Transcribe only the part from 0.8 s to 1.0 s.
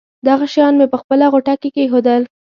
په